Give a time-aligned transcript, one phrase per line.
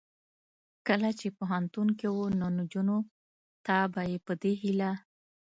[0.87, 2.97] کله چې پوهنتون کې و نو نجونو
[3.65, 4.91] ته به یې په دې هیله